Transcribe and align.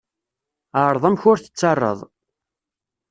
Ɛreḍ 0.85 1.03
amek 1.07 1.23
ur 1.31 1.37
tettarraḍ. 1.39 1.99